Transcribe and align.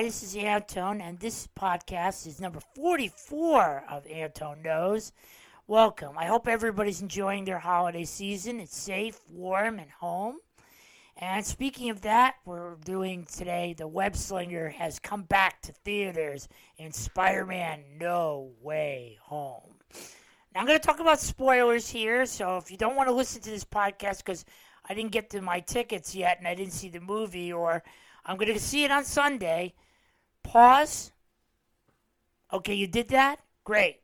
Hi, 0.00 0.04
this 0.04 0.22
is 0.22 0.34
Anton, 0.34 1.02
and 1.02 1.20
this 1.20 1.46
podcast 1.48 2.26
is 2.26 2.40
number 2.40 2.60
44 2.74 3.84
of 3.86 4.06
Anton 4.06 4.62
Knows. 4.62 5.12
Welcome. 5.66 6.16
I 6.16 6.24
hope 6.24 6.48
everybody's 6.48 7.02
enjoying 7.02 7.44
their 7.44 7.58
holiday 7.58 8.06
season. 8.06 8.60
It's 8.60 8.74
safe, 8.74 9.20
warm, 9.30 9.78
and 9.78 9.90
home. 9.90 10.38
And 11.18 11.44
speaking 11.44 11.90
of 11.90 12.00
that, 12.00 12.36
we're 12.46 12.76
doing 12.76 13.26
today 13.30 13.74
The 13.76 13.86
Web 13.86 14.16
Slinger 14.16 14.70
has 14.70 14.98
come 14.98 15.24
back 15.24 15.60
to 15.60 15.72
theaters 15.84 16.48
in 16.78 16.92
Spider 16.92 17.44
Man 17.44 17.82
No 17.98 18.52
Way 18.62 19.18
Home. 19.24 19.74
Now, 20.54 20.62
I'm 20.62 20.66
going 20.66 20.78
to 20.78 20.86
talk 20.86 21.00
about 21.00 21.20
spoilers 21.20 21.90
here, 21.90 22.24
so 22.24 22.56
if 22.56 22.70
you 22.70 22.78
don't 22.78 22.96
want 22.96 23.10
to 23.10 23.14
listen 23.14 23.42
to 23.42 23.50
this 23.50 23.66
podcast 23.66 24.24
because 24.24 24.46
I 24.88 24.94
didn't 24.94 25.12
get 25.12 25.28
to 25.28 25.42
my 25.42 25.60
tickets 25.60 26.14
yet 26.14 26.38
and 26.38 26.48
I 26.48 26.54
didn't 26.54 26.72
see 26.72 26.88
the 26.88 27.00
movie, 27.00 27.52
or 27.52 27.82
I'm 28.24 28.38
going 28.38 28.50
to 28.54 28.58
see 28.58 28.84
it 28.84 28.90
on 28.90 29.04
Sunday. 29.04 29.74
Pause. 30.42 31.12
Okay, 32.52 32.74
you 32.74 32.86
did 32.86 33.08
that? 33.08 33.40
Great. 33.64 34.00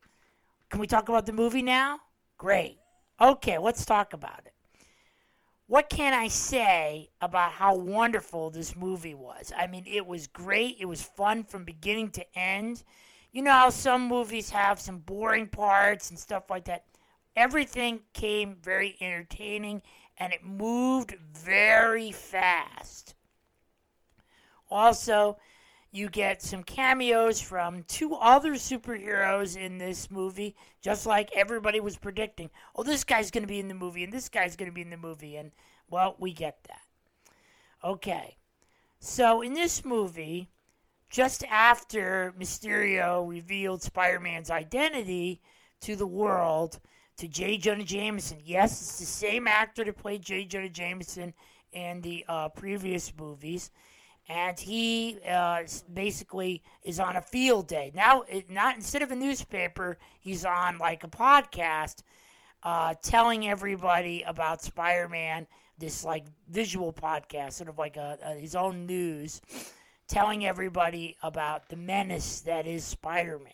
Can 0.71 0.81
we 0.81 0.87
talk 0.87 1.09
about 1.09 1.27
the 1.27 1.33
movie 1.33 1.63
now? 1.63 2.01
Great. 2.39 2.79
Okay, 3.21 3.59
let's 3.59 3.85
talk 3.85 4.13
about 4.13 4.41
it. 4.45 4.53
What 5.69 5.89
can 5.89 6.15
I 6.15 6.29
say 6.29 7.11
about 7.21 7.51
how 7.53 7.75
wonderful 7.75 8.51
this 8.51 8.77
movie 8.77 9.15
was? 9.15 9.53
I 9.57 9.67
mean, 9.67 9.85
it 9.87 10.07
was 10.07 10.29
great. 10.29 10.77
It 10.79 10.85
was 10.85 11.03
fun 11.03 11.43
from 11.43 11.65
beginning 11.65 12.11
to 12.11 12.39
end. 12.39 12.85
You 13.33 13.43
know 13.43 13.53
how 13.53 13.71
some 13.71 14.07
movies 14.07 14.51
have 14.51 14.79
some 14.79 14.99
boring 14.99 15.49
parts 15.49 16.11
and 16.11 16.19
stuff 16.19 16.45
like 16.51 16.67
that? 16.67 16.85
Everything 17.35 18.01
came 18.13 18.57
very 18.63 18.97
entertaining 19.01 19.83
and 20.19 20.33
it 20.33 20.45
moved 20.45 21.17
very 21.33 22.13
fast. 22.13 23.15
Also, 24.71 25.37
you 25.93 26.09
get 26.09 26.43
some 26.43 26.63
cameos 26.63 27.41
from 27.41 27.83
two 27.85 28.15
other 28.15 28.53
superheroes 28.53 29.57
in 29.57 29.79
this 29.79 30.11
movie, 30.11 30.55
just 30.83 31.07
like 31.07 31.31
everybody 31.35 31.81
was 31.81 31.97
predicting. 31.97 32.51
Oh, 32.75 32.83
this 32.83 33.05
guy's 33.05 33.31
going 33.31 33.45
to 33.45 33.49
be 33.49 33.61
in 33.61 33.69
the 33.69 33.75
movie, 33.75 34.05
and 34.05 34.13
this 34.13 34.29
guy's 34.29 34.57
going 34.57 34.71
to 34.71 34.75
be 34.75 34.83
in 34.83 34.91
the 34.91 34.97
movie. 34.97 35.37
And, 35.37 35.53
well, 35.89 36.17
we 36.19 36.33
get 36.33 36.59
that. 36.69 36.83
Okay. 37.83 38.37
So, 38.99 39.43
in 39.43 39.55
this 39.55 39.85
movie, 39.85 40.49
just 41.09 41.45
after 41.45 42.35
Mysterio 42.39 43.29
revealed 43.29 43.83
Spider 43.83 44.21
Man's 44.21 44.51
identity 44.51 45.41
to 45.83 45.97
the 45.97 46.07
world, 46.07 46.81
to 47.19 47.29
J. 47.29 47.57
Jonah 47.57 47.85
Jameson, 47.85 48.39
yes, 48.45 48.73
it's 48.73 48.99
the 48.99 49.07
same 49.07 49.47
actor 49.47 49.85
that 49.85 49.97
played 49.97 50.23
J. 50.23 50.45
Jonah 50.45 50.69
Jameson 50.69 51.33
in 51.73 52.01
the 52.01 52.25
uh, 52.29 52.49
previous 52.51 53.13
movies 53.19 53.71
and 54.29 54.59
he 54.59 55.19
uh, 55.29 55.63
basically 55.93 56.63
is 56.83 56.99
on 56.99 57.17
a 57.17 57.23
field 57.23 57.69
day 57.69 57.93
now. 57.95 58.25
Not 58.49 58.77
instead 58.77 59.03
of 59.03 59.11
a 59.11 59.17
newspaper, 59.17 59.99
he's 60.21 60.45
on 60.45 60.79
like 60.79 61.05
a 61.05 61.09
podcast, 61.09 62.03
uh, 62.63 62.95
telling 63.03 63.49
everybody 63.49 64.23
about 64.23 64.63
Spider-Man. 64.63 65.47
This 65.79 66.05
like 66.05 66.25
visual 66.49 66.93
podcast, 66.93 67.53
sort 67.53 67.69
of 67.69 67.79
like 67.79 67.99
a, 67.99 68.19
a, 68.25 68.35
his 68.35 68.57
own 68.57 68.87
news, 68.87 69.43
telling 70.09 70.47
everybody 70.47 71.17
about 71.23 71.69
the 71.69 71.77
menace 71.77 72.41
that 72.41 72.67
is 72.67 72.83
Spider-Man. 72.83 73.53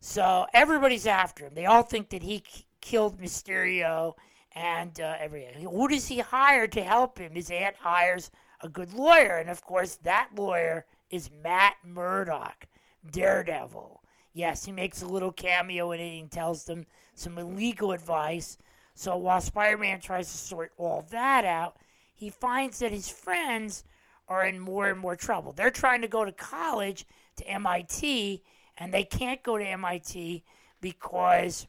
So 0.00 0.46
everybody's 0.54 1.06
after 1.06 1.46
him. 1.46 1.54
They 1.54 1.66
all 1.66 1.82
think 1.82 2.10
that 2.10 2.22
he 2.22 2.40
k- 2.40 2.66
killed 2.80 3.20
Mysterio, 3.20 4.14
and 4.54 4.98
uh, 5.00 5.16
every 5.18 5.46
who 5.60 5.88
does 5.88 6.06
he 6.06 6.20
hire 6.20 6.68
to 6.68 6.82
help 6.82 7.18
him? 7.18 7.34
His 7.34 7.50
aunt 7.50 7.76
hires 7.76 8.30
a 8.62 8.68
good 8.68 8.92
lawyer. 8.94 9.36
And 9.36 9.50
of 9.50 9.62
course, 9.62 9.96
that 10.02 10.30
lawyer 10.34 10.86
is 11.10 11.30
Matt 11.42 11.76
Murdock, 11.84 12.66
Daredevil. 13.10 14.02
Yes, 14.32 14.64
he 14.64 14.72
makes 14.72 15.02
a 15.02 15.06
little 15.06 15.32
cameo 15.32 15.92
in 15.92 16.00
it 16.00 16.20
and 16.20 16.30
tells 16.30 16.64
them 16.64 16.86
some 17.14 17.36
illegal 17.38 17.92
advice. 17.92 18.56
So 18.94 19.16
while 19.16 19.40
Spider 19.40 19.78
Man 19.78 20.00
tries 20.00 20.30
to 20.30 20.38
sort 20.38 20.72
all 20.78 21.06
that 21.10 21.44
out, 21.44 21.76
he 22.14 22.30
finds 22.30 22.78
that 22.78 22.92
his 22.92 23.08
friends 23.08 23.84
are 24.28 24.46
in 24.46 24.58
more 24.58 24.88
and 24.88 24.98
more 24.98 25.16
trouble. 25.16 25.52
They're 25.52 25.70
trying 25.70 26.02
to 26.02 26.08
go 26.08 26.24
to 26.24 26.32
college 26.32 27.04
to 27.36 27.46
MIT, 27.46 28.42
and 28.78 28.92
they 28.92 29.04
can't 29.04 29.42
go 29.42 29.58
to 29.58 29.64
MIT 29.64 30.44
because 30.80 31.66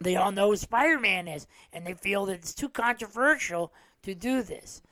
they 0.00 0.16
all 0.16 0.32
know 0.32 0.50
who 0.50 0.56
Spider 0.56 0.98
Man 0.98 1.28
is, 1.28 1.46
and 1.72 1.86
they 1.86 1.94
feel 1.94 2.26
that 2.26 2.34
it's 2.34 2.54
too 2.54 2.68
controversial 2.68 3.72
to 4.02 4.14
do 4.14 4.42
this. 4.42 4.82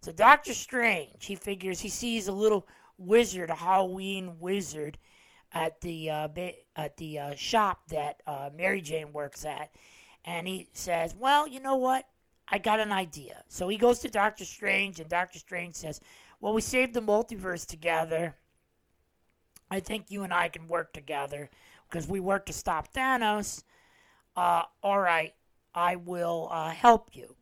So 0.00 0.12
Doctor 0.12 0.54
Strange, 0.54 1.26
he 1.26 1.34
figures 1.34 1.80
he 1.80 1.88
sees 1.88 2.28
a 2.28 2.32
little 2.32 2.66
wizard, 2.98 3.50
a 3.50 3.54
Halloween 3.54 4.38
wizard, 4.38 4.98
at 5.52 5.80
the 5.80 6.10
uh, 6.10 6.28
at 6.76 6.96
the 6.96 7.18
uh, 7.18 7.34
shop 7.34 7.88
that 7.88 8.22
uh, 8.26 8.50
Mary 8.54 8.80
Jane 8.80 9.12
works 9.12 9.44
at, 9.44 9.70
and 10.24 10.46
he 10.46 10.68
says, 10.72 11.14
"Well, 11.14 11.48
you 11.48 11.60
know 11.60 11.76
what? 11.76 12.06
I 12.48 12.58
got 12.58 12.80
an 12.80 12.92
idea." 12.92 13.42
So 13.48 13.68
he 13.68 13.76
goes 13.76 14.00
to 14.00 14.08
Doctor 14.08 14.44
Strange, 14.44 15.00
and 15.00 15.08
Doctor 15.08 15.38
Strange 15.38 15.74
says, 15.74 16.00
"Well, 16.40 16.52
we 16.52 16.60
saved 16.60 16.94
the 16.94 17.00
multiverse 17.00 17.66
together. 17.66 18.36
I 19.70 19.80
think 19.80 20.10
you 20.10 20.22
and 20.22 20.32
I 20.32 20.48
can 20.48 20.68
work 20.68 20.92
together 20.92 21.50
because 21.88 22.06
we 22.06 22.20
worked 22.20 22.46
to 22.46 22.52
stop 22.52 22.92
Thanos. 22.92 23.64
Uh, 24.36 24.62
all 24.82 25.00
right, 25.00 25.34
I 25.74 25.96
will 25.96 26.48
uh, 26.50 26.70
help 26.70 27.16
you." 27.16 27.34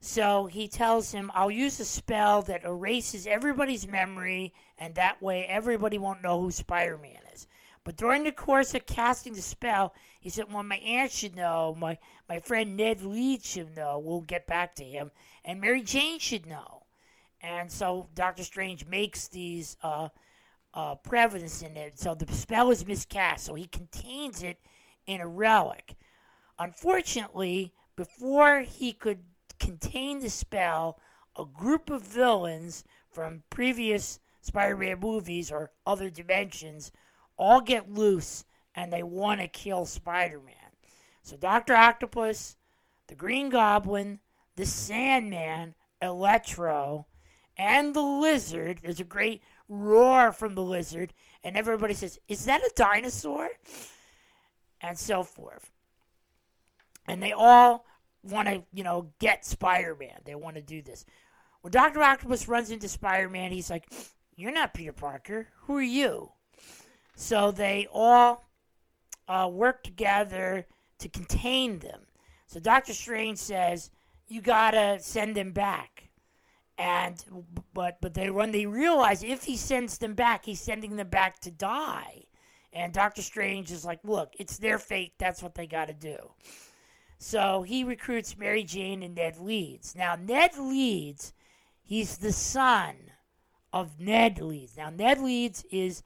So 0.00 0.46
he 0.46 0.66
tells 0.66 1.12
him, 1.12 1.30
I'll 1.34 1.50
use 1.50 1.78
a 1.78 1.84
spell 1.84 2.40
that 2.42 2.64
erases 2.64 3.26
everybody's 3.26 3.86
memory, 3.86 4.54
and 4.78 4.94
that 4.94 5.20
way 5.20 5.44
everybody 5.44 5.98
won't 5.98 6.22
know 6.22 6.40
who 6.40 6.50
Spider 6.50 6.96
Man 6.96 7.20
is. 7.34 7.46
But 7.84 7.96
during 7.96 8.24
the 8.24 8.32
course 8.32 8.74
of 8.74 8.86
casting 8.86 9.34
the 9.34 9.42
spell, 9.42 9.94
he 10.18 10.30
said, 10.30 10.52
Well, 10.52 10.62
my 10.62 10.76
aunt 10.76 11.12
should 11.12 11.36
know, 11.36 11.74
my, 11.78 11.98
my 12.28 12.40
friend 12.40 12.76
Ned 12.76 13.02
Leeds 13.02 13.46
should 13.46 13.76
know, 13.76 13.98
we'll 13.98 14.22
get 14.22 14.46
back 14.46 14.74
to 14.76 14.84
him, 14.84 15.10
and 15.44 15.60
Mary 15.60 15.82
Jane 15.82 16.18
should 16.18 16.46
know. 16.46 16.84
And 17.42 17.70
so 17.70 18.08
Doctor 18.14 18.44
Strange 18.44 18.86
makes 18.86 19.28
these 19.28 19.76
uh, 19.82 20.08
uh, 20.72 20.94
prevalence 20.96 21.62
in 21.62 21.76
it. 21.76 21.98
So 21.98 22.14
the 22.14 22.30
spell 22.32 22.70
is 22.70 22.86
miscast, 22.86 23.44
so 23.44 23.54
he 23.54 23.66
contains 23.66 24.42
it 24.42 24.60
in 25.06 25.20
a 25.20 25.28
relic. 25.28 25.96
Unfortunately, 26.58 27.72
before 27.96 28.60
he 28.60 28.92
could 28.92 29.20
contain 29.60 30.20
the 30.20 30.30
spell, 30.30 30.98
a 31.38 31.44
group 31.44 31.90
of 31.90 32.02
villains 32.02 32.84
from 33.08 33.44
previous 33.50 34.18
Spider 34.40 34.76
Man 34.76 34.98
movies 35.00 35.52
or 35.52 35.70
other 35.86 36.10
dimensions 36.10 36.90
all 37.36 37.60
get 37.60 37.92
loose 37.92 38.44
and 38.74 38.92
they 38.92 39.02
want 39.02 39.40
to 39.40 39.48
kill 39.48 39.84
Spider 39.84 40.40
Man. 40.40 40.54
So 41.22 41.36
Dr. 41.36 41.74
Octopus, 41.74 42.56
the 43.06 43.14
Green 43.14 43.50
Goblin, 43.50 44.20
the 44.56 44.66
Sandman, 44.66 45.74
Electro, 46.00 47.06
and 47.56 47.94
the 47.94 48.02
Lizard, 48.02 48.80
there's 48.82 49.00
a 49.00 49.04
great 49.04 49.42
roar 49.68 50.32
from 50.32 50.54
the 50.54 50.62
Lizard, 50.62 51.12
and 51.44 51.56
everybody 51.56 51.94
says, 51.94 52.18
Is 52.28 52.46
that 52.46 52.62
a 52.62 52.70
dinosaur? 52.74 53.50
And 54.80 54.98
so 54.98 55.22
forth. 55.22 55.70
And 57.06 57.22
they 57.22 57.32
all 57.32 57.84
want 58.22 58.48
to, 58.48 58.62
you 58.72 58.84
know, 58.84 59.10
get 59.18 59.44
Spider 59.44 59.96
Man. 59.98 60.20
They 60.24 60.34
want 60.34 60.56
to 60.56 60.62
do 60.62 60.82
this. 60.82 61.04
When 61.62 61.70
Dr. 61.70 62.02
Octopus 62.02 62.48
runs 62.48 62.70
into 62.70 62.88
Spider 62.88 63.28
Man, 63.28 63.52
he's 63.52 63.70
like, 63.70 63.90
You're 64.36 64.52
not 64.52 64.74
Peter 64.74 64.92
Parker. 64.92 65.48
Who 65.62 65.76
are 65.76 65.82
you? 65.82 66.32
So 67.14 67.50
they 67.50 67.86
all 67.92 68.46
uh, 69.28 69.48
work 69.52 69.82
together 69.82 70.66
to 70.98 71.08
contain 71.08 71.78
them. 71.78 72.00
So 72.46 72.60
Doctor 72.60 72.92
Strange 72.92 73.38
says, 73.38 73.90
You 74.28 74.40
gotta 74.40 74.98
send 75.00 75.36
them 75.36 75.52
back. 75.52 76.08
And 76.78 77.22
but 77.74 77.98
but 78.00 78.14
they 78.14 78.30
when 78.30 78.52
they 78.52 78.64
realize 78.64 79.22
if 79.22 79.44
he 79.44 79.58
sends 79.58 79.98
them 79.98 80.14
back, 80.14 80.46
he's 80.46 80.60
sending 80.60 80.96
them 80.96 81.08
back 81.08 81.38
to 81.40 81.50
die. 81.50 82.24
And 82.72 82.92
Doctor 82.92 83.22
Strange 83.22 83.72
is 83.72 83.84
like, 83.84 84.00
look, 84.04 84.32
it's 84.38 84.56
their 84.56 84.78
fate. 84.78 85.12
That's 85.18 85.42
what 85.42 85.54
they 85.54 85.66
got 85.66 85.88
to 85.88 85.94
do. 85.94 86.16
So 87.22 87.60
he 87.60 87.84
recruits 87.84 88.38
Mary 88.38 88.64
Jane 88.64 89.02
and 89.02 89.14
Ned 89.14 89.38
Leeds. 89.38 89.94
Now, 89.94 90.16
Ned 90.16 90.56
Leeds, 90.56 91.34
he's 91.84 92.16
the 92.16 92.32
son 92.32 92.96
of 93.74 94.00
Ned 94.00 94.40
Leeds. 94.40 94.78
Now, 94.78 94.88
Ned 94.88 95.20
Leeds 95.20 95.66
is 95.70 96.02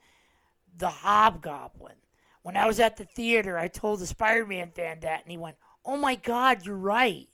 the 0.77 0.89
Hobgoblin. 0.89 1.95
When 2.41 2.57
I 2.57 2.67
was 2.67 2.81
at 2.81 2.97
the 2.97 3.05
theater, 3.05 3.57
I 3.57 3.69
told 3.69 4.01
the 4.01 4.05
Spider 4.05 4.45
Man 4.45 4.71
fan 4.71 4.99
that, 4.99 5.21
and 5.23 5.31
he 5.31 5.37
went, 5.37 5.55
Oh 5.85 5.95
my 5.95 6.15
God, 6.15 6.65
you're 6.65 6.75
right. 6.75 7.29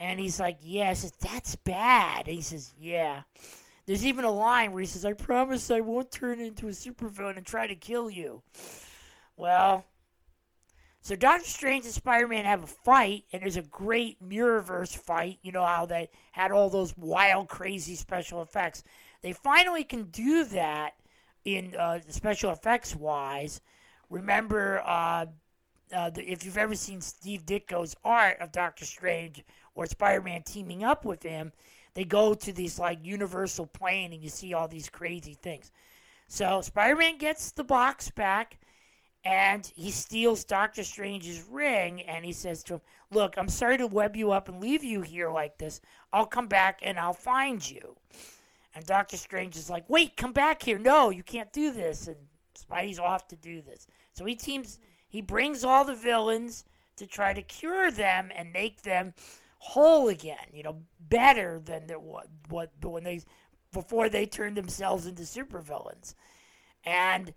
And 0.00 0.18
he's 0.18 0.40
like, 0.40 0.58
Yeah. 0.60 0.90
I 0.90 1.10
That's 1.20 1.54
bad. 1.54 2.26
And 2.26 2.34
he 2.34 2.42
says, 2.42 2.74
Yeah. 2.76 3.22
There's 3.86 4.04
even 4.04 4.24
a 4.24 4.30
line 4.30 4.72
where 4.72 4.80
he 4.80 4.88
says, 4.88 5.04
I 5.04 5.12
promise 5.12 5.70
I 5.70 5.80
won't 5.80 6.10
turn 6.10 6.40
into 6.40 6.66
a 6.66 6.72
supervillain 6.72 7.36
and 7.36 7.46
try 7.46 7.68
to 7.68 7.76
kill 7.76 8.10
you. 8.10 8.42
Well, 9.36 9.84
so 11.04 11.14
Doctor 11.14 11.46
Strange 11.46 11.84
and 11.84 11.92
Spider 11.92 12.26
Man 12.26 12.46
have 12.46 12.64
a 12.64 12.66
fight, 12.66 13.24
and 13.30 13.42
there's 13.42 13.58
a 13.58 13.62
great 13.62 14.26
Mirrorverse 14.26 14.96
fight. 14.96 15.38
You 15.42 15.52
know 15.52 15.64
how 15.64 15.84
they 15.84 16.08
had 16.32 16.50
all 16.50 16.70
those 16.70 16.96
wild, 16.96 17.48
crazy 17.48 17.94
special 17.94 18.40
effects. 18.40 18.82
they 19.20 19.34
finally 19.34 19.84
can 19.84 20.04
do 20.04 20.44
that 20.44 20.94
in 21.44 21.76
uh, 21.76 22.00
special 22.08 22.52
effects 22.52 22.96
wise. 22.96 23.60
Remember, 24.08 24.80
uh, 24.86 25.26
uh, 25.94 26.10
if 26.16 26.42
you've 26.42 26.56
ever 26.56 26.74
seen 26.74 27.02
Steve 27.02 27.44
Ditko's 27.44 27.94
art 28.02 28.38
of 28.40 28.50
Doctor 28.50 28.86
Strange 28.86 29.44
or 29.74 29.84
Spider-Man 29.84 30.42
teaming 30.44 30.84
up 30.84 31.04
with 31.04 31.22
him, 31.22 31.52
they 31.92 32.04
go 32.04 32.32
to 32.32 32.50
this 32.50 32.78
like 32.78 33.04
universal 33.04 33.66
plane 33.66 34.14
and 34.14 34.22
you 34.22 34.30
see 34.30 34.54
all 34.54 34.68
these 34.68 34.88
crazy 34.88 35.34
things. 35.34 35.70
So 36.28 36.62
Spider-Man 36.62 37.18
gets 37.18 37.50
the 37.50 37.62
box 37.62 38.10
back 38.10 38.58
and 39.24 39.66
he 39.74 39.90
steals 39.90 40.44
Doctor 40.44 40.84
Strange's 40.84 41.42
ring 41.42 42.02
and 42.02 42.24
he 42.24 42.32
says 42.32 42.62
to 42.64 42.74
him, 42.74 42.80
"Look, 43.10 43.36
I'm 43.36 43.48
sorry 43.48 43.78
to 43.78 43.86
web 43.86 44.16
you 44.16 44.32
up 44.32 44.48
and 44.48 44.60
leave 44.60 44.84
you 44.84 45.00
here 45.02 45.30
like 45.30 45.58
this. 45.58 45.80
I'll 46.12 46.26
come 46.26 46.46
back 46.46 46.80
and 46.82 46.98
I'll 46.98 47.14
find 47.14 47.68
you." 47.68 47.96
And 48.74 48.84
Doctor 48.84 49.16
Strange 49.16 49.56
is 49.56 49.70
like, 49.70 49.88
"Wait, 49.88 50.16
come 50.16 50.32
back 50.32 50.62
here. 50.62 50.78
No, 50.78 51.10
you 51.10 51.22
can't 51.22 51.52
do 51.52 51.72
this." 51.72 52.08
And 52.08 52.16
Spidey's 52.54 52.98
off 52.98 53.26
to 53.28 53.36
do 53.36 53.62
this. 53.62 53.86
So 54.12 54.24
he 54.24 54.34
teams 54.34 54.78
he 55.08 55.20
brings 55.22 55.64
all 55.64 55.84
the 55.84 55.94
villains 55.94 56.64
to 56.96 57.06
try 57.06 57.32
to 57.32 57.42
cure 57.42 57.90
them 57.90 58.30
and 58.34 58.52
make 58.52 58.82
them 58.82 59.14
whole 59.58 60.08
again, 60.08 60.46
you 60.52 60.62
know, 60.62 60.82
better 61.00 61.60
than 61.64 61.86
the, 61.86 61.98
what 61.98 62.28
what 62.48 62.70
when 62.82 63.04
they 63.04 63.22
before 63.72 64.08
they 64.08 64.26
turned 64.26 64.56
themselves 64.56 65.06
into 65.06 65.22
supervillains. 65.22 66.14
And 66.84 67.32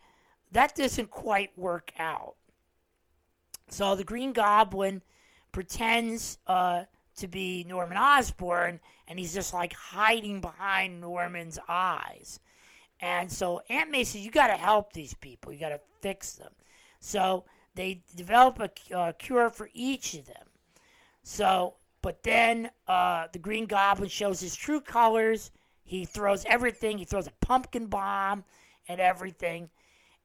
that 0.52 0.76
doesn't 0.76 1.12
quite 1.12 1.58
work 1.58 1.92
out. 2.00 2.36
So 3.70 3.96
the 3.96 4.04
Green 4.04 4.34
Goblin 4.34 5.02
pretends 5.52 6.38
uh, 6.48 6.84
to 7.18 7.28
be 7.28 7.66
Norman 7.68 7.98
Osborn, 7.98 8.80
and 9.08 9.20
he's 9.20 9.34
just 9.34 9.54
like 9.54 9.74
hiding 9.74 10.40
behind 10.42 11.02
Norman's 11.02 11.60
eyes. 11.68 12.40
And 13.00 13.32
so 13.32 13.62
Aunt 13.70 13.92
May 13.92 14.04
says, 14.04 14.22
You 14.22 14.32
got 14.32 14.48
to 14.48 14.54
help 14.54 14.94
these 14.94 15.14
people, 15.16 15.52
you 15.52 15.60
got 15.60 15.70
to 15.70 15.82
fix 16.02 16.34
them. 16.34 16.52
So 17.00 17.46
they 17.76 18.02
develop 18.16 18.60
a 18.60 18.96
uh, 18.96 19.12
cure 19.14 19.50
for 19.50 19.70
each 19.74 20.16
of 20.16 20.26
them. 20.26 20.48
So, 21.24 21.76
but 22.02 22.24
then 22.24 22.72
uh, 22.88 23.28
the 23.34 23.40
Green 23.40 23.66
Goblin 23.66 24.10
shows 24.10 24.40
his 24.40 24.56
true 24.56 24.82
colors. 24.82 25.52
He 25.84 26.06
throws 26.06 26.44
everything, 26.46 26.98
he 26.98 27.06
throws 27.06 27.28
a 27.28 27.46
pumpkin 27.46 27.88
bomb 27.88 28.44
and 28.88 29.00
everything. 29.00 29.70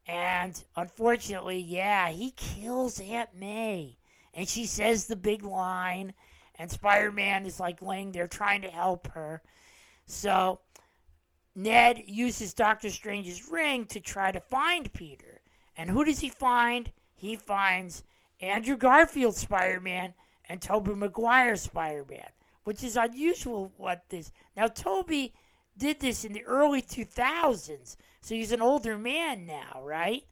And 0.06 0.62
unfortunately, 0.76 1.58
yeah, 1.58 2.10
he 2.10 2.32
kills 2.32 3.00
Aunt 3.00 3.30
May. 3.34 3.98
And 4.34 4.48
she 4.48 4.66
says 4.66 5.06
the 5.06 5.16
big 5.16 5.44
line, 5.44 6.14
and 6.56 6.70
Spider 6.70 7.12
Man 7.12 7.46
is 7.46 7.60
like 7.60 7.82
laying 7.82 8.12
there 8.12 8.26
trying 8.26 8.62
to 8.62 8.70
help 8.70 9.08
her. 9.08 9.42
So 10.06 10.60
Ned 11.54 12.02
uses 12.06 12.54
Doctor 12.54 12.90
Strange's 12.90 13.48
ring 13.48 13.84
to 13.86 14.00
try 14.00 14.32
to 14.32 14.40
find 14.40 14.92
Peter. 14.92 15.40
And 15.76 15.90
who 15.90 16.04
does 16.04 16.20
he 16.20 16.28
find? 16.28 16.90
He 17.14 17.36
finds 17.36 18.04
Andrew 18.40 18.76
Garfield 18.76 19.36
Spider 19.36 19.80
Man 19.80 20.14
and 20.48 20.60
Tobey 20.60 20.94
Maguire 20.94 21.56
Spider 21.56 22.04
Man, 22.08 22.28
which 22.64 22.82
is 22.82 22.96
unusual 22.96 23.72
what 23.76 24.08
this. 24.08 24.32
Now, 24.56 24.66
Tobey 24.66 25.34
did 25.76 26.00
this 26.00 26.24
in 26.24 26.32
the 26.32 26.44
early 26.44 26.82
2000s. 26.82 27.96
So 28.22 28.36
he's 28.36 28.52
an 28.52 28.62
older 28.62 28.96
man 28.96 29.46
now, 29.46 29.82
right? 29.82 30.24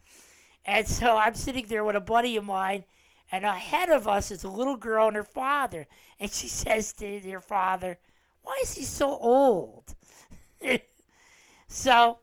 And 0.65 0.87
so 0.87 1.17
I'm 1.17 1.35
sitting 1.35 1.67
there 1.67 1.85
with 1.85 1.97
a 1.97 2.01
buddy 2.01 2.37
of 2.37 2.45
mine, 2.45 2.85
and 3.33 3.45
ahead 3.45 3.91
of 3.91 4.07
us 4.07 4.31
is 4.31 4.45
a 4.45 4.49
little 4.49 4.77
girl 4.77 5.09
and 5.09 5.17
her 5.17 5.25
father. 5.25 5.87
And 6.19 6.31
she 6.31 6.49
says 6.49 6.93
to 6.95 7.21
their 7.21 7.41
father, 7.41 7.99
Why 8.43 8.59
is 8.63 8.75
he 8.75 8.85
so 8.85 9.19
old? 9.19 9.95
so 11.69 12.19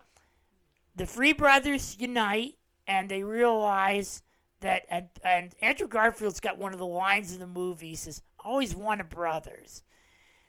the 0.95 1.05
three 1.05 1.33
brothers 1.33 1.97
unite 1.99 2.55
and 2.87 3.09
they 3.09 3.23
realize 3.23 4.23
that, 4.61 4.83
and, 4.89 5.09
and 5.23 5.53
Andrew 5.61 5.87
Garfield's 5.87 6.39
got 6.39 6.57
one 6.57 6.73
of 6.73 6.79
the 6.79 6.85
lines 6.85 7.33
in 7.33 7.39
the 7.39 7.47
movie. 7.47 7.89
He 7.89 7.95
says, 7.95 8.21
Always 8.39 8.73
of 8.73 9.09
brothers. 9.09 9.83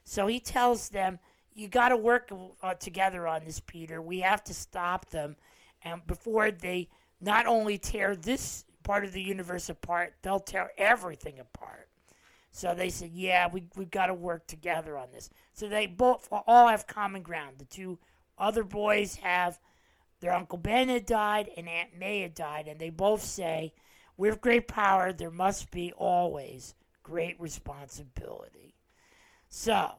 So 0.05 0.27
he 0.27 0.39
tells 0.39 0.89
them, 0.89 1.19
you 1.59 1.67
got 1.67 1.89
to 1.89 1.97
work 1.97 2.31
uh, 2.63 2.73
together 2.75 3.27
on 3.27 3.43
this, 3.43 3.59
Peter. 3.59 4.01
We 4.01 4.21
have 4.21 4.43
to 4.45 4.53
stop 4.53 5.09
them, 5.09 5.35
and 5.83 6.05
before 6.07 6.51
they 6.51 6.87
not 7.19 7.47
only 7.47 7.77
tear 7.77 8.15
this 8.15 8.63
part 8.83 9.03
of 9.03 9.11
the 9.11 9.21
universe 9.21 9.67
apart, 9.67 10.13
they'll 10.21 10.39
tear 10.39 10.71
everything 10.77 11.37
apart. 11.39 11.89
So 12.51 12.73
they 12.73 12.89
said, 12.89 13.11
"Yeah, 13.11 13.49
we 13.51 13.65
we've 13.75 13.91
got 13.91 14.07
to 14.07 14.13
work 14.13 14.47
together 14.47 14.97
on 14.97 15.11
this." 15.11 15.29
So 15.53 15.67
they 15.67 15.85
both 15.85 16.27
all 16.31 16.67
have 16.69 16.87
common 16.87 17.23
ground. 17.23 17.57
The 17.57 17.65
two 17.65 17.99
other 18.37 18.63
boys 18.63 19.15
have 19.17 19.59
their 20.21 20.33
uncle 20.33 20.57
Ben 20.57 20.87
had 20.89 21.05
died 21.05 21.49
and 21.57 21.67
Aunt 21.67 21.97
May 21.97 22.21
had 22.21 22.33
died, 22.33 22.67
and 22.67 22.79
they 22.79 22.89
both 22.89 23.21
say, 23.21 23.73
"With 24.15 24.41
great 24.41 24.67
power, 24.67 25.11
there 25.11 25.29
must 25.29 25.71
be 25.71 25.91
always 25.91 26.73
great 27.03 27.39
responsibility." 27.39 28.75
So 29.49 29.95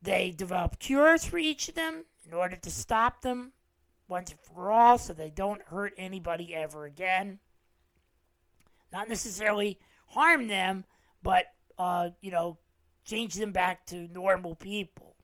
they 0.00 0.30
develop 0.30 0.78
cures 0.78 1.24
for 1.24 1.38
each 1.38 1.68
of 1.68 1.74
them 1.74 2.04
in 2.26 2.34
order 2.34 2.56
to 2.56 2.70
stop 2.70 3.22
them 3.22 3.52
once 4.08 4.30
and 4.30 4.40
for 4.40 4.70
all 4.70 4.98
so 4.98 5.12
they 5.12 5.30
don't 5.30 5.62
hurt 5.62 5.92
anybody 5.96 6.54
ever 6.54 6.84
again. 6.84 7.38
Not 8.92 9.08
necessarily 9.08 9.78
harm 10.06 10.48
them, 10.48 10.84
but, 11.22 11.46
uh, 11.78 12.10
you 12.20 12.30
know, 12.30 12.58
change 13.04 13.34
them 13.34 13.52
back 13.52 13.86
to 13.86 14.08
normal 14.08 14.54
people. 14.54 15.16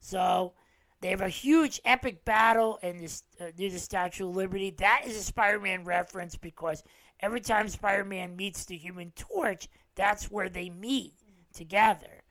So 0.00 0.54
they 1.00 1.10
have 1.10 1.20
a 1.20 1.28
huge 1.28 1.80
epic 1.84 2.24
battle 2.24 2.78
in 2.82 2.98
this, 2.98 3.22
uh, 3.40 3.46
near 3.56 3.70
the 3.70 3.78
Statue 3.78 4.28
of 4.28 4.34
Liberty. 4.34 4.70
That 4.70 5.02
is 5.06 5.16
a 5.16 5.22
Spider 5.22 5.60
Man 5.60 5.84
reference 5.84 6.36
because 6.36 6.82
every 7.20 7.40
time 7.40 7.68
Spider 7.68 8.04
Man 8.04 8.36
meets 8.36 8.64
the 8.64 8.76
Human 8.76 9.12
Torch, 9.12 9.68
that's 9.94 10.30
where 10.30 10.48
they 10.48 10.70
meet 10.70 11.14
together. 11.52 12.23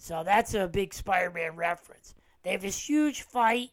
So 0.00 0.22
that's 0.24 0.54
a 0.54 0.66
big 0.66 0.94
Spider 0.94 1.30
Man 1.30 1.56
reference. 1.56 2.14
They 2.42 2.52
have 2.52 2.62
this 2.62 2.88
huge 2.88 3.20
fight 3.20 3.68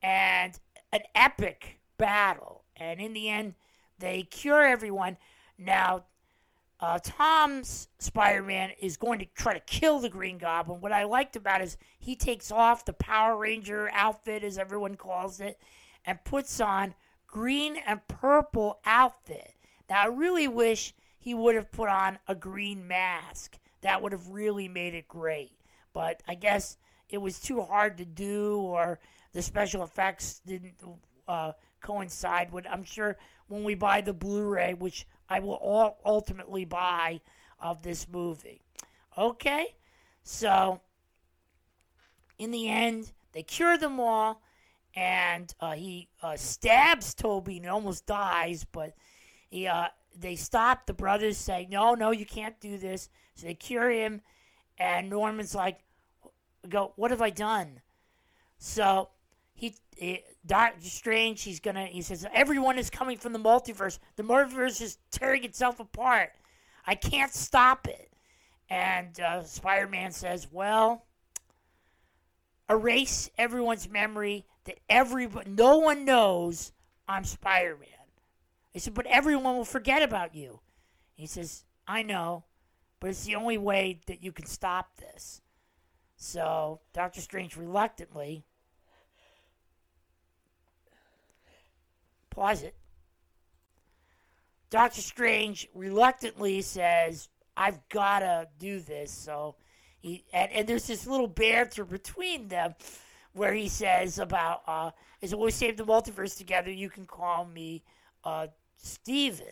and 0.00 0.56
an 0.92 1.00
epic 1.16 1.80
battle. 1.98 2.62
And 2.76 3.00
in 3.00 3.12
the 3.12 3.28
end, 3.28 3.54
they 3.98 4.22
cure 4.22 4.62
everyone. 4.62 5.16
Now, 5.58 6.04
uh, 6.78 7.00
Tom's 7.02 7.88
Spider 7.98 8.44
Man 8.44 8.70
is 8.80 8.96
going 8.96 9.18
to 9.18 9.26
try 9.34 9.52
to 9.52 9.60
kill 9.60 9.98
the 9.98 10.08
Green 10.08 10.38
Goblin. 10.38 10.80
What 10.80 10.92
I 10.92 11.02
liked 11.02 11.34
about 11.34 11.60
it 11.60 11.64
is 11.64 11.76
he 11.98 12.14
takes 12.14 12.52
off 12.52 12.84
the 12.84 12.92
Power 12.92 13.36
Ranger 13.36 13.90
outfit, 13.92 14.44
as 14.44 14.58
everyone 14.58 14.94
calls 14.94 15.40
it, 15.40 15.58
and 16.06 16.22
puts 16.22 16.60
on 16.60 16.94
green 17.26 17.76
and 17.84 18.06
purple 18.06 18.78
outfit. 18.86 19.54
Now, 19.90 20.04
I 20.04 20.06
really 20.06 20.46
wish 20.46 20.94
he 21.18 21.34
would 21.34 21.56
have 21.56 21.72
put 21.72 21.88
on 21.88 22.20
a 22.28 22.36
green 22.36 22.86
mask 22.86 23.58
that 23.80 24.02
would 24.02 24.12
have 24.12 24.28
really 24.28 24.68
made 24.68 24.94
it 24.94 25.08
great. 25.08 25.52
But 25.92 26.22
I 26.28 26.34
guess 26.34 26.76
it 27.08 27.18
was 27.18 27.40
too 27.40 27.62
hard 27.62 27.98
to 27.98 28.04
do, 28.04 28.58
or 28.58 28.98
the 29.32 29.42
special 29.42 29.82
effects 29.82 30.40
didn't 30.46 30.74
uh, 31.26 31.52
coincide 31.80 32.52
with. 32.52 32.66
I'm 32.70 32.84
sure 32.84 33.16
when 33.48 33.64
we 33.64 33.74
buy 33.74 34.00
the 34.00 34.12
Blu-ray, 34.12 34.74
which 34.74 35.06
I 35.28 35.40
will 35.40 35.54
all 35.54 35.98
ultimately 36.04 36.64
buy 36.64 37.20
of 37.60 37.82
this 37.82 38.06
movie. 38.08 38.62
Okay, 39.16 39.66
so 40.22 40.80
in 42.38 42.50
the 42.50 42.68
end, 42.68 43.12
they 43.32 43.42
cure 43.42 43.76
them 43.76 43.98
all, 43.98 44.42
and 44.94 45.52
uh, 45.60 45.72
he 45.72 46.08
uh, 46.22 46.36
stabs 46.36 47.14
Tobey 47.14 47.58
and 47.58 47.66
almost 47.66 48.06
dies, 48.06 48.64
but 48.70 48.94
he 49.48 49.66
uh, 49.66 49.88
they 50.20 50.36
stop. 50.36 50.86
The 50.86 50.92
brothers 50.92 51.36
say, 51.36 51.66
"No, 51.70 51.94
no, 51.94 52.10
you 52.10 52.26
can't 52.26 52.58
do 52.60 52.78
this." 52.78 53.08
So 53.34 53.46
they 53.46 53.54
cure 53.54 53.90
him, 53.90 54.22
and 54.78 55.08
Norman's 55.08 55.54
like, 55.54 55.80
"Go, 56.68 56.92
what 56.96 57.10
have 57.10 57.22
I 57.22 57.30
done?" 57.30 57.80
So 58.58 59.10
he, 59.54 59.74
he 59.96 60.22
Doctor 60.46 60.88
Strange, 60.88 61.42
he's 61.42 61.60
gonna. 61.60 61.86
He 61.86 62.02
says 62.02 62.26
everyone 62.32 62.78
is 62.78 62.90
coming 62.90 63.18
from 63.18 63.32
the 63.32 63.38
multiverse. 63.38 63.98
The 64.16 64.22
multiverse 64.22 64.80
is 64.80 64.98
tearing 65.10 65.44
itself 65.44 65.80
apart. 65.80 66.32
I 66.86 66.94
can't 66.94 67.32
stop 67.32 67.86
it. 67.86 68.10
And 68.70 69.18
uh, 69.20 69.44
Spider-Man 69.44 70.12
says, 70.12 70.48
"Well, 70.50 71.04
erase 72.68 73.30
everyone's 73.38 73.88
memory 73.88 74.46
that 74.64 74.78
every 74.88 75.28
no 75.46 75.78
one 75.78 76.04
knows 76.04 76.72
I'm 77.08 77.24
Spider-Man." 77.24 77.97
He 78.72 78.78
said, 78.78 78.94
"But 78.94 79.06
everyone 79.06 79.56
will 79.56 79.64
forget 79.64 80.02
about 80.02 80.34
you." 80.34 80.60
He 81.14 81.26
says, 81.26 81.64
"I 81.86 82.02
know, 82.02 82.44
but 83.00 83.10
it's 83.10 83.24
the 83.24 83.36
only 83.36 83.58
way 83.58 84.00
that 84.06 84.22
you 84.22 84.32
can 84.32 84.46
stop 84.46 84.96
this." 84.96 85.40
So 86.16 86.80
Doctor 86.92 87.20
Strange 87.20 87.56
reluctantly 87.56 88.44
pause 92.38 92.62
it. 92.62 92.76
Doctor 94.70 95.00
Strange 95.00 95.68
reluctantly 95.74 96.62
says, 96.62 97.28
I've 97.56 97.80
got 97.88 98.20
to 98.20 98.48
do 98.60 98.80
this. 98.80 99.10
So 99.10 99.56
he, 99.98 100.24
and, 100.32 100.52
and 100.52 100.68
there's 100.68 100.86
this 100.86 101.06
little 101.06 101.26
banter 101.26 101.84
between 101.84 102.48
them 102.48 102.74
where 103.32 103.52
he 103.52 103.68
says 103.68 104.18
about 104.18 104.62
uh, 104.66 104.90
as 105.20 105.34
we 105.34 105.50
save 105.50 105.76
the 105.76 105.84
multiverse 105.84 106.36
together, 106.36 106.70
you 106.70 106.88
can 106.88 107.06
call 107.06 107.44
me 107.44 107.82
uh, 108.24 108.48
Stephen. 108.76 109.46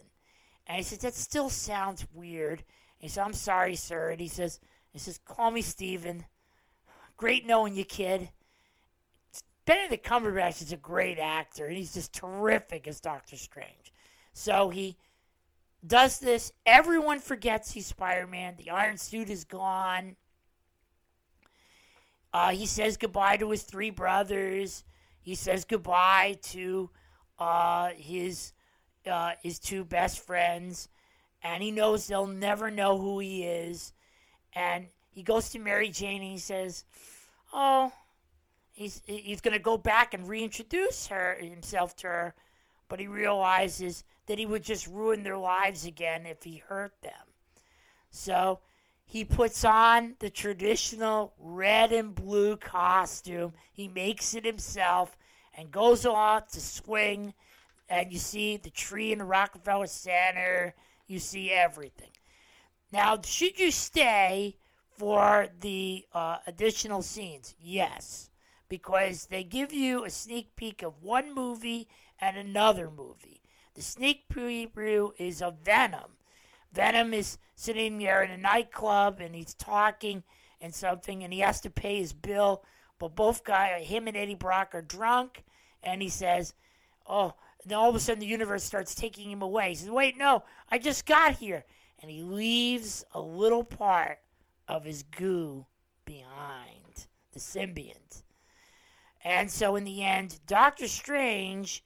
And 0.66 0.78
he 0.78 0.82
says 0.82 0.99
that 0.99 1.14
still 1.14 1.50
sounds 1.50 2.06
weird. 2.12 2.58
And 2.61 2.66
he 2.99 3.08
says, 3.08 3.18
I'm 3.18 3.32
sorry, 3.32 3.76
sir. 3.76 4.11
And 4.11 4.20
he 4.20 4.28
says, 4.28 4.61
he 4.92 4.99
says, 4.99 5.18
call 5.25 5.50
me 5.50 5.62
Stephen. 5.62 6.25
Great 7.16 7.46
knowing 7.46 7.75
you, 7.75 7.85
kid. 7.85 8.30
Benedict 9.64 10.06
Cumberbatch 10.06 10.62
is 10.62 10.73
a 10.73 10.76
great 10.76 11.18
actor, 11.18 11.66
and 11.66 11.76
he's 11.76 11.92
just 11.92 12.12
terrific 12.12 12.87
as 12.87 13.00
Doctor 13.00 13.37
Strange. 13.37 13.92
So 14.32 14.68
he 14.68 14.96
does 15.85 16.20
this. 16.20 16.52
Everyone 16.64 17.18
forgets 17.18 17.73
he's 17.73 17.87
Spider 17.87 18.26
Man. 18.26 18.54
The 18.56 18.70
Iron 18.70 18.96
Suit 18.96 19.28
is 19.28 19.44
gone. 19.44 20.16
Uh, 22.32 22.50
he 22.50 22.66
says 22.66 22.96
goodbye 22.96 23.38
to 23.38 23.50
his 23.50 23.62
three 23.62 23.90
brothers. 23.90 24.85
He 25.20 25.35
says 25.35 25.64
goodbye 25.64 26.38
to 26.42 26.90
uh, 27.38 27.88
his 27.96 28.52
uh, 29.06 29.32
his 29.42 29.58
two 29.58 29.84
best 29.84 30.25
friends, 30.25 30.88
and 31.42 31.62
he 31.62 31.70
knows 31.70 32.06
they'll 32.06 32.26
never 32.26 32.70
know 32.70 32.98
who 32.98 33.18
he 33.18 33.44
is. 33.44 33.92
And 34.54 34.86
he 35.10 35.22
goes 35.22 35.50
to 35.50 35.58
Mary 35.58 35.90
Jane 35.90 36.22
and 36.22 36.32
he 36.32 36.38
says, 36.38 36.84
"Oh, 37.52 37.92
he's 38.72 39.02
he's 39.06 39.40
going 39.40 39.56
to 39.56 39.62
go 39.62 39.76
back 39.76 40.14
and 40.14 40.28
reintroduce 40.28 41.08
her 41.08 41.36
himself 41.40 41.96
to 41.96 42.06
her, 42.06 42.34
but 42.88 43.00
he 43.00 43.06
realizes 43.06 44.04
that 44.26 44.38
he 44.38 44.46
would 44.46 44.62
just 44.62 44.86
ruin 44.86 45.22
their 45.22 45.38
lives 45.38 45.86
again 45.86 46.26
if 46.26 46.42
he 46.42 46.56
hurt 46.56 46.92
them. 47.02 47.12
So 48.10 48.60
he 49.04 49.25
puts 49.25 49.64
on 49.64 50.16
the 50.18 50.30
traditional 50.30 51.32
red 51.38 51.92
and 51.92 52.14
blue 52.14 52.56
costume. 52.56 53.52
He 53.72 53.88
makes 53.88 54.34
it 54.34 54.44
himself 54.44 55.16
and 55.56 55.70
goes 55.70 56.04
off 56.04 56.48
to 56.48 56.60
swing. 56.60 57.34
And 57.88 58.12
you 58.12 58.19
see 58.19 58.57
the 58.57 58.71
tree 58.71 59.12
in 59.12 59.19
the 59.19 59.25
Rockefeller 59.25 59.87
Center. 59.87 60.75
You 61.07 61.19
see 61.19 61.52
everything. 61.52 62.11
Now, 62.93 63.21
should 63.23 63.59
you 63.59 63.71
stay 63.71 64.57
for 64.97 65.49
the 65.61 66.05
uh, 66.12 66.38
additional 66.47 67.02
scenes? 67.02 67.55
Yes, 67.61 68.31
because 68.69 69.26
they 69.26 69.45
give 69.45 69.73
you 69.73 70.05
a 70.05 70.11
sneak 70.11 70.57
peek 70.57 70.83
of 70.83 71.02
one 71.02 71.35
movie 71.35 71.88
and 72.21 72.37
another 72.37 72.90
movie. 72.90 73.43
The 73.75 73.83
sneak 73.83 74.28
preview 74.33 75.11
is 75.19 75.43
of 75.43 75.59
Venom. 75.64 76.12
Venom 76.73 77.12
is 77.12 77.38
sitting 77.55 77.99
there 77.99 78.23
in 78.23 78.31
a 78.31 78.37
nightclub 78.37 79.21
and 79.21 79.35
he's 79.35 79.55
talking 79.55 80.23
and 80.61 80.75
something, 80.75 81.23
and 81.23 81.33
he 81.33 81.40
has 81.40 81.61
to 81.61 81.71
pay 81.71 81.99
his 81.99 82.12
bill. 82.12 82.64
But 82.99 83.14
both 83.14 83.45
guy, 83.45 83.81
him 83.81 84.09
and 84.09 84.16
Eddie 84.16 84.35
Brock, 84.35 84.75
are 84.75 84.83
drunk, 84.83 85.45
and 85.83 86.00
he 86.00 86.09
says, 86.09 86.55
"Oh." 87.07 87.35
Then 87.66 87.78
all 87.78 87.90
of 87.90 87.96
a 87.96 88.00
sudden, 88.00 88.20
the 88.20 88.26
universe 88.26 88.64
starts 88.64 88.94
taking 88.94 89.30
him 89.30 89.42
away. 89.42 89.70
He 89.70 89.75
says, 89.75 89.90
"Wait, 89.90 90.16
no, 90.16 90.44
I 90.70 90.78
just 90.78 91.04
got 91.04 91.35
here," 91.35 91.64
and 92.00 92.11
he 92.11 92.23
leaves 92.23 93.04
a 93.12 93.20
little 93.20 93.64
part 93.64 94.18
of 94.68 94.85
his 94.85 95.02
goo 95.02 95.66
behind, 96.04 97.06
the 97.32 97.40
symbiont. 97.40 98.23
And 99.25 99.50
so, 99.50 99.75
in 99.75 99.85
the 99.85 100.04
end, 100.04 100.38
Doctor 100.46 100.87
Strange 100.87 101.82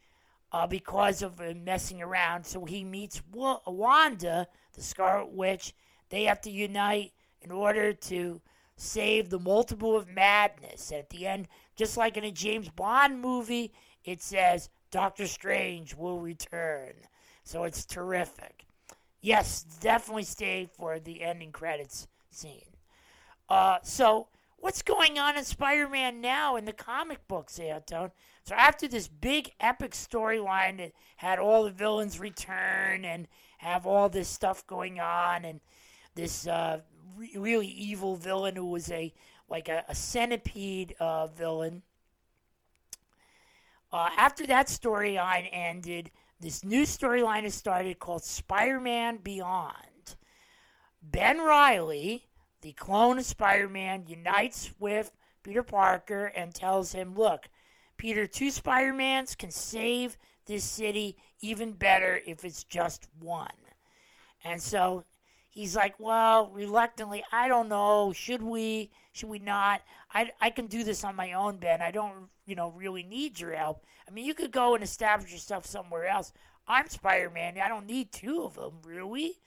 uh, 0.52 0.66
because 0.66 1.22
of 1.22 1.40
uh, 1.40 1.54
messing 1.54 2.02
around. 2.02 2.44
So 2.44 2.64
he 2.64 2.84
meets 2.84 3.20
w- 3.32 3.58
Wanda, 3.66 4.48
the 4.74 4.82
Scarlet 4.82 5.32
Witch. 5.32 5.74
They 6.08 6.24
have 6.24 6.40
to 6.42 6.50
unite 6.50 7.12
in 7.40 7.50
order 7.50 7.92
to 7.92 8.40
save 8.76 9.30
the 9.30 9.38
Multiverse 9.38 10.00
of 10.02 10.08
madness. 10.08 10.90
And 10.90 11.00
At 11.00 11.10
the 11.10 11.26
end, 11.26 11.48
just 11.76 11.96
like 11.96 12.16
in 12.16 12.24
a 12.24 12.32
James 12.32 12.68
Bond 12.68 13.20
movie, 13.20 13.72
it 14.04 14.22
says 14.22 14.68
Doctor 14.90 15.26
Strange 15.26 15.94
will 15.94 16.20
return. 16.20 16.92
So 17.44 17.64
it's 17.64 17.84
terrific. 17.84 18.66
Yes, 19.20 19.64
definitely 19.80 20.24
stay 20.24 20.68
for 20.76 20.98
the 20.98 21.22
ending 21.22 21.52
credits 21.52 22.08
scene. 22.30 22.76
Uh, 23.48 23.78
so 23.82 24.28
what's 24.58 24.82
going 24.82 25.18
on 25.18 25.36
in 25.36 25.44
Spider-Man 25.44 26.20
now 26.20 26.56
in 26.56 26.64
the 26.64 26.72
comic 26.72 27.26
books, 27.28 27.58
Anton? 27.58 28.10
So 28.44 28.54
after 28.54 28.88
this 28.88 29.08
big 29.08 29.52
epic 29.60 29.92
storyline 29.92 30.78
that 30.78 30.92
had 31.16 31.38
all 31.38 31.64
the 31.64 31.70
villains 31.70 32.18
return 32.18 33.04
and 33.04 33.28
have 33.58 33.86
all 33.86 34.08
this 34.08 34.28
stuff 34.28 34.66
going 34.66 35.00
on, 35.00 35.44
and 35.44 35.60
this 36.14 36.46
uh, 36.46 36.80
re- 37.16 37.32
really 37.36 37.66
evil 37.66 38.16
villain 38.16 38.56
who 38.56 38.66
was 38.66 38.90
a 38.90 39.12
like 39.48 39.68
a, 39.68 39.84
a 39.88 39.94
centipede 39.94 40.94
uh, 41.00 41.26
villain. 41.26 41.82
Uh, 43.92 44.10
after 44.16 44.46
that 44.46 44.68
storyline 44.68 45.48
ended, 45.52 46.10
this 46.40 46.64
new 46.64 46.82
storyline 46.82 47.42
has 47.42 47.54
started 47.54 47.98
called 47.98 48.24
Spider-Man 48.24 49.18
Beyond. 49.18 50.16
Ben 51.02 51.38
Reilly, 51.38 52.28
the 52.62 52.72
clone 52.72 53.18
of 53.18 53.24
Spider-Man, 53.24 54.04
unites 54.06 54.70
with 54.78 55.12
Peter 55.42 55.62
Parker 55.62 56.26
and 56.26 56.54
tells 56.54 56.92
him, 56.92 57.14
"Look." 57.14 57.48
Peter, 57.96 58.26
two 58.26 58.50
Spider 58.50 58.94
Mans 58.94 59.34
can 59.34 59.50
save 59.50 60.16
this 60.46 60.64
city 60.64 61.18
even 61.40 61.72
better 61.72 62.22
if 62.24 62.46
it's 62.46 62.64
just 62.64 63.06
one. 63.18 63.50
And 64.42 64.62
so 64.62 65.04
he's 65.50 65.76
like, 65.76 65.94
well, 65.98 66.50
reluctantly, 66.52 67.22
I 67.30 67.48
don't 67.48 67.68
know. 67.68 68.12
Should 68.14 68.42
we? 68.42 68.90
Should 69.12 69.28
we 69.28 69.38
not? 69.38 69.82
I, 70.14 70.30
I 70.40 70.50
can 70.50 70.66
do 70.66 70.84
this 70.84 71.04
on 71.04 71.16
my 71.16 71.32
own, 71.32 71.58
Ben. 71.58 71.82
I 71.82 71.90
don't, 71.90 72.28
you 72.46 72.54
know, 72.54 72.70
really 72.70 73.02
need 73.02 73.38
your 73.38 73.54
help. 73.54 73.84
I 74.08 74.12
mean, 74.12 74.24
you 74.24 74.34
could 74.34 74.52
go 74.52 74.74
and 74.74 74.82
establish 74.82 75.32
yourself 75.32 75.66
somewhere 75.66 76.06
else. 76.06 76.32
I'm 76.66 76.88
Spider 76.88 77.30
Man. 77.30 77.58
I 77.58 77.68
don't 77.68 77.86
need 77.86 78.12
two 78.12 78.42
of 78.42 78.54
them, 78.54 78.74
really. 78.84 79.38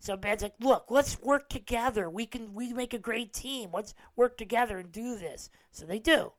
So 0.00 0.16
Ben's 0.16 0.42
like, 0.42 0.54
look, 0.60 0.86
let's 0.90 1.20
work 1.20 1.48
together. 1.48 2.10
We 2.10 2.26
can 2.26 2.54
we 2.54 2.72
make 2.72 2.92
a 2.92 2.98
great 2.98 3.32
team. 3.32 3.70
Let's 3.72 3.94
work 4.16 4.36
together 4.36 4.78
and 4.78 4.92
do 4.92 5.16
this. 5.16 5.50
So 5.70 5.86
they 5.86 5.98
do. 5.98 6.32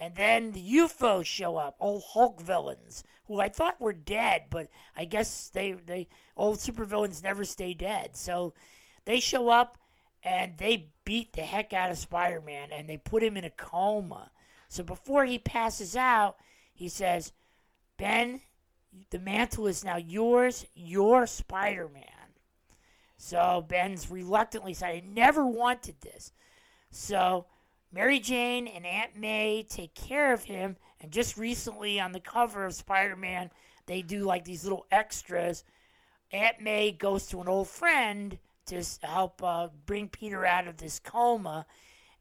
And 0.00 0.16
then 0.16 0.52
the 0.52 0.60
U-Foes 0.60 1.26
show 1.26 1.58
up, 1.58 1.76
old 1.78 2.02
Hulk 2.14 2.40
villains, 2.40 3.04
who 3.26 3.38
I 3.38 3.50
thought 3.50 3.80
were 3.80 3.92
dead, 3.92 4.44
but 4.48 4.68
I 4.96 5.04
guess 5.04 5.50
they, 5.50 5.72
they 5.72 6.08
old 6.38 6.56
supervillains 6.56 7.22
never 7.22 7.44
stay 7.44 7.74
dead. 7.74 8.16
So 8.16 8.54
they 9.04 9.20
show 9.20 9.50
up 9.50 9.76
and 10.24 10.56
they 10.56 10.88
beat 11.04 11.34
the 11.34 11.42
heck 11.42 11.74
out 11.74 11.90
of 11.90 11.98
Spider 11.98 12.40
Man 12.40 12.70
and 12.72 12.88
they 12.88 12.96
put 12.96 13.22
him 13.22 13.36
in 13.36 13.44
a 13.44 13.50
coma. 13.50 14.30
So 14.68 14.82
before 14.82 15.26
he 15.26 15.38
passes 15.38 15.94
out, 15.94 16.36
he 16.72 16.88
says, 16.88 17.32
Ben, 17.98 18.40
the 19.10 19.18
mantle 19.18 19.66
is 19.66 19.84
now 19.84 19.98
yours. 19.98 20.64
You're 20.74 21.26
Spider 21.26 21.90
Man. 21.92 22.04
So 23.18 23.66
Ben's 23.68 24.10
reluctantly 24.10 24.72
said, 24.72 24.88
I 24.88 25.02
never 25.06 25.46
wanted 25.46 26.00
this. 26.00 26.32
So 26.90 27.44
Mary 27.92 28.20
Jane 28.20 28.68
and 28.68 28.86
Aunt 28.86 29.16
May 29.16 29.66
take 29.68 29.94
care 29.94 30.32
of 30.32 30.44
him, 30.44 30.76
and 31.00 31.10
just 31.10 31.36
recently 31.36 31.98
on 31.98 32.12
the 32.12 32.20
cover 32.20 32.64
of 32.64 32.74
Spider 32.74 33.16
Man, 33.16 33.50
they 33.86 34.02
do 34.02 34.24
like 34.24 34.44
these 34.44 34.62
little 34.62 34.86
extras. 34.92 35.64
Aunt 36.32 36.60
May 36.60 36.92
goes 36.92 37.26
to 37.26 37.40
an 37.40 37.48
old 37.48 37.68
friend 37.68 38.38
to 38.66 38.84
help 39.02 39.42
uh, 39.42 39.68
bring 39.86 40.08
Peter 40.08 40.46
out 40.46 40.68
of 40.68 40.76
this 40.76 41.00
coma, 41.00 41.66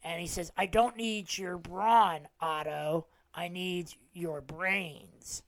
and 0.04 0.20
he 0.20 0.28
says, 0.28 0.52
I 0.58 0.66
don't 0.66 0.98
need 0.98 1.38
your 1.38 1.58
brawn, 1.58 2.28
Otto. 2.42 3.06
I 3.36 3.48
need 3.48 3.94
your 4.14 4.42
brains. 4.42 5.44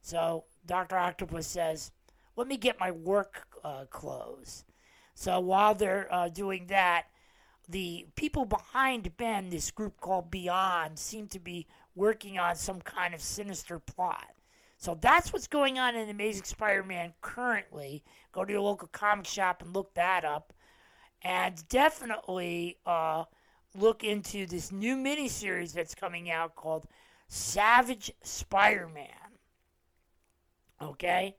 So 0.00 0.44
Dr. 0.64 0.96
Octopus 0.96 1.46
says, 1.46 1.90
Let 2.36 2.46
me 2.48 2.56
get 2.56 2.80
my 2.80 2.92
work 2.92 3.46
uh, 3.62 3.84
clothes. 3.90 4.64
So 5.14 5.40
while 5.40 5.74
they're 5.74 6.12
uh, 6.12 6.28
doing 6.28 6.66
that, 6.68 7.06
the 7.68 8.06
people 8.14 8.44
behind 8.44 9.16
Ben, 9.16 9.50
this 9.50 9.70
group 9.70 10.00
called 10.00 10.30
Beyond, 10.30 10.98
seem 10.98 11.26
to 11.28 11.38
be 11.38 11.66
working 11.94 12.38
on 12.38 12.54
some 12.56 12.80
kind 12.80 13.14
of 13.14 13.20
sinister 13.20 13.78
plot. 13.78 14.30
So 14.78 14.96
that's 15.00 15.32
what's 15.32 15.46
going 15.46 15.78
on 15.78 15.96
in 15.96 16.08
Amazing 16.08 16.44
Spider 16.44 16.82
Man 16.82 17.14
currently. 17.22 18.04
Go 18.32 18.44
to 18.44 18.52
your 18.52 18.60
local 18.60 18.88
comic 18.88 19.26
shop 19.26 19.62
and 19.62 19.74
look 19.74 19.94
that 19.94 20.24
up. 20.24 20.52
And 21.22 21.66
definitely 21.68 22.76
uh, 22.84 23.24
look 23.74 24.04
into 24.04 24.46
this 24.46 24.70
new 24.70 24.96
miniseries 24.96 25.72
that's 25.72 25.94
coming 25.94 26.30
out 26.30 26.54
called 26.54 26.86
Savage 27.28 28.12
Spider 28.22 28.88
Man. 28.94 29.08
Okay? 30.80 31.36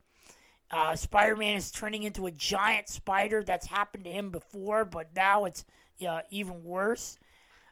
Uh, 0.70 0.96
Spider 0.96 1.36
Man 1.36 1.56
is 1.56 1.70
turning 1.70 2.02
into 2.02 2.26
a 2.26 2.30
giant 2.32 2.88
spider. 2.88 3.42
That's 3.42 3.66
happened 3.66 4.04
to 4.04 4.10
him 4.10 4.30
before, 4.30 4.84
but 4.84 5.14
now 5.16 5.44
it's 5.44 5.64
uh, 6.06 6.20
even 6.30 6.64
worse. 6.64 7.18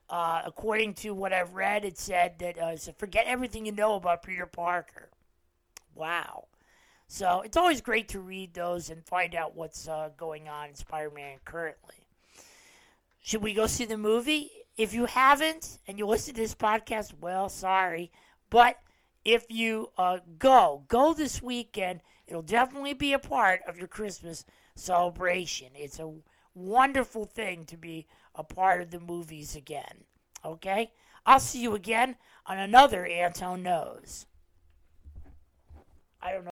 Uh, 0.09 0.42
according 0.45 0.95
to 0.95 1.12
what 1.12 1.33
I've 1.33 1.54
read, 1.54 1.85
it 1.85 1.99
said 1.99 2.38
that 2.38 2.59
uh, 2.59 2.76
so 2.76 2.92
forget 2.92 3.26
everything 3.26 3.66
you 3.66 3.73
know 3.73 3.95
about 3.97 4.23
Peter 4.23 4.47
Parker. 4.47 5.11
Wow. 5.95 6.47
So 7.09 7.40
it's 7.40 7.56
always 7.56 7.80
great 7.80 8.09
to 8.09 8.21
read 8.21 8.54
those 8.54 8.90
and 8.90 9.04
find 9.04 9.35
out 9.35 9.56
what's 9.56 9.88
uh, 9.88 10.11
going 10.16 10.49
on 10.49 10.68
in 10.68 10.75
Spider 10.75 11.11
Man 11.11 11.38
currently. 11.45 11.97
Should 13.23 13.42
we 13.42 13.54
go 13.54 13.66
see 13.66 13.85
the 13.85 13.97
movie? 13.97 14.50
if 14.76 14.92
you 14.92 15.06
haven't 15.06 15.78
and 15.87 15.99
you 15.99 16.06
listen 16.06 16.35
to 16.35 16.40
this 16.40 16.54
podcast, 16.54 17.14
well, 17.21 17.49
sorry. 17.49 18.11
But 18.50 18.78
if 19.25 19.47
you 19.49 19.90
uh, 19.97 20.18
go, 20.38 20.85
go 20.88 21.14
this 21.14 21.42
weekend. 21.42 22.00
It'll 22.26 22.42
definitely 22.42 22.95
be 22.95 23.12
a 23.12 23.18
part 23.18 23.61
of 23.66 23.78
your 23.78 23.88
Christmas 23.88 24.45
celebration. 24.75 25.68
It's 25.75 25.99
a 25.99 26.12
wonderful 26.56 27.26
thing 27.26 27.64
to 27.66 27.76
be 27.76 28.06
a 28.34 28.42
part 28.42 28.80
of 28.80 28.90
the 28.90 28.98
movies 29.00 29.54
again. 29.54 30.04
Okay? 30.44 30.90
I'll 31.25 31.40
see 31.40 31.60
you 31.60 31.75
again 31.75 32.16
on 32.46 32.58
another 32.58 33.06
Anton 33.06 33.62
Knows. 33.62 34.26
I 36.20 36.32
don't 36.32 36.44
know. 36.44 36.50